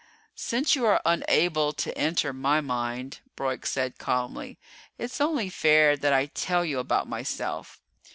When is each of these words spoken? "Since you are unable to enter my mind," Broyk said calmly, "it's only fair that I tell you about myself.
"Since 0.33 0.75
you 0.75 0.83
are 0.87 0.99
unable 1.05 1.73
to 1.73 1.95
enter 1.95 2.33
my 2.33 2.59
mind," 2.59 3.19
Broyk 3.37 3.67
said 3.67 3.99
calmly, 3.99 4.57
"it's 4.97 5.21
only 5.21 5.47
fair 5.47 5.95
that 5.95 6.11
I 6.11 6.25
tell 6.25 6.65
you 6.65 6.79
about 6.79 7.07
myself. 7.07 7.79